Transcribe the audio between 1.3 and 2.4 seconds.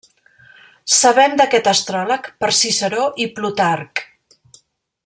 d'aquest astròleg